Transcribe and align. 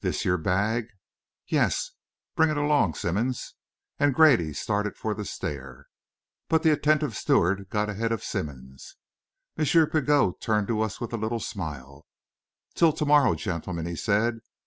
This 0.00 0.26
your 0.26 0.36
bag? 0.36 0.88
Yes? 1.48 1.92
Bring 2.34 2.50
it 2.50 2.58
along, 2.58 2.92
Simmonds," 2.96 3.54
and 3.98 4.14
Grady 4.14 4.52
started 4.52 4.94
for 4.94 5.14
the 5.14 5.24
stair. 5.24 5.86
But 6.48 6.62
the 6.62 6.70
attentive 6.70 7.16
steward 7.16 7.70
got 7.70 7.88
ahead 7.88 8.12
of 8.12 8.22
Simmonds. 8.22 8.96
M. 9.56 9.64
Pigot 9.64 10.38
turned 10.38 10.68
to 10.68 10.82
us 10.82 11.00
with 11.00 11.14
a 11.14 11.16
little 11.16 11.40
smile. 11.40 12.04
"Till 12.74 12.92
to 12.92 13.06
morrow, 13.06 13.34
gentlemen," 13.34 13.86
he 13.86 13.96
said. 13.96 14.40